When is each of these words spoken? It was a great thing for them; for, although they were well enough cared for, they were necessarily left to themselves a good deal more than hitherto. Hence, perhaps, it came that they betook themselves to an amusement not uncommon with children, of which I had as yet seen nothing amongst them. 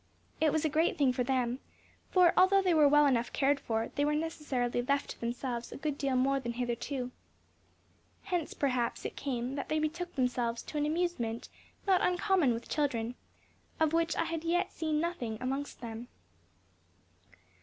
It 0.39 0.51
was 0.51 0.65
a 0.65 0.75
great 0.75 0.97
thing 0.97 1.13
for 1.13 1.23
them; 1.23 1.59
for, 2.09 2.33
although 2.35 2.63
they 2.63 2.73
were 2.73 2.87
well 2.87 3.05
enough 3.05 3.31
cared 3.31 3.59
for, 3.59 3.91
they 3.93 4.03
were 4.03 4.15
necessarily 4.15 4.81
left 4.81 5.11
to 5.11 5.19
themselves 5.19 5.71
a 5.71 5.77
good 5.77 5.95
deal 5.99 6.15
more 6.15 6.39
than 6.39 6.53
hitherto. 6.53 7.11
Hence, 8.23 8.55
perhaps, 8.55 9.05
it 9.05 9.15
came 9.15 9.53
that 9.53 9.69
they 9.69 9.77
betook 9.77 10.15
themselves 10.15 10.63
to 10.63 10.79
an 10.79 10.87
amusement 10.87 11.49
not 11.85 12.01
uncommon 12.01 12.51
with 12.51 12.67
children, 12.67 13.13
of 13.79 13.93
which 13.93 14.15
I 14.15 14.23
had 14.23 14.39
as 14.39 14.45
yet 14.49 14.71
seen 14.71 14.99
nothing 14.99 15.37
amongst 15.39 15.81
them. 15.81 16.07